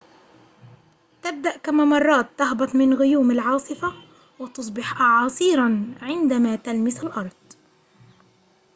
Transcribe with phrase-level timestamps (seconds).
[1.23, 3.93] تبدأ كممرات تهبط من غيوم العاصفة
[4.39, 7.33] وتصبح أعاصيرًا عندما تلمس الأرض